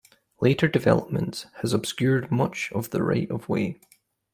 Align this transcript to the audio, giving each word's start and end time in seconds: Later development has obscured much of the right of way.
Later 0.39 0.67
development 0.67 1.45
has 1.57 1.73
obscured 1.73 2.31
much 2.31 2.71
of 2.73 2.89
the 2.89 3.03
right 3.03 3.29
of 3.29 3.47
way. 3.47 3.79